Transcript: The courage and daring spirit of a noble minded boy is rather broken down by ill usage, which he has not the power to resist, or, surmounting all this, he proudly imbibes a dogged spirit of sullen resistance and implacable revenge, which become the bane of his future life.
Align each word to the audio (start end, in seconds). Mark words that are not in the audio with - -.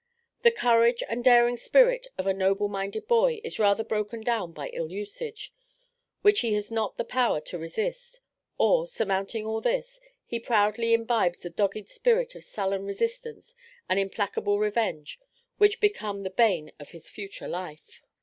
The 0.41 0.49
courage 0.49 1.03
and 1.07 1.23
daring 1.23 1.57
spirit 1.57 2.07
of 2.17 2.25
a 2.25 2.33
noble 2.33 2.67
minded 2.67 3.07
boy 3.07 3.39
is 3.43 3.59
rather 3.59 3.83
broken 3.83 4.21
down 4.21 4.51
by 4.51 4.69
ill 4.73 4.89
usage, 4.89 5.53
which 6.23 6.39
he 6.39 6.53
has 6.55 6.71
not 6.71 6.97
the 6.97 7.05
power 7.05 7.39
to 7.41 7.59
resist, 7.59 8.19
or, 8.57 8.87
surmounting 8.87 9.45
all 9.45 9.61
this, 9.61 10.01
he 10.25 10.39
proudly 10.39 10.95
imbibes 10.95 11.45
a 11.45 11.51
dogged 11.51 11.87
spirit 11.87 12.33
of 12.33 12.43
sullen 12.43 12.83
resistance 12.83 13.53
and 13.87 13.99
implacable 13.99 14.57
revenge, 14.57 15.19
which 15.59 15.79
become 15.79 16.21
the 16.21 16.31
bane 16.31 16.71
of 16.79 16.89
his 16.89 17.07
future 17.07 17.47
life. 17.47 18.01